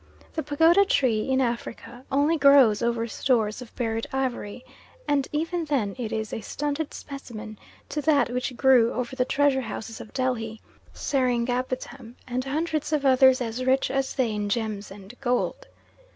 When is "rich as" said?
13.63-14.15